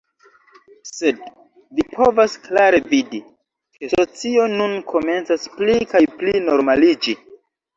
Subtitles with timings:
[0.91, 1.19] sed
[1.79, 3.21] vi povas klare vidi,
[3.77, 7.17] ke socio nun komencas pli kaj pli normaliĝi.